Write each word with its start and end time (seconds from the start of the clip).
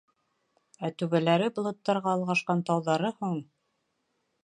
Ә 0.87 0.91
түбәләре 1.01 1.51
болоттарға 1.59 2.17
олғашҡан 2.19 2.67
тауҙары 2.71 3.15
һуң?! 3.23 3.41